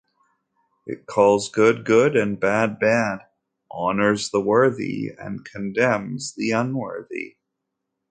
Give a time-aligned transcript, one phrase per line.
[0.87, 3.19] It calls good good and bad bad,
[3.71, 7.37] honours the worthy, and condemns the unworthy.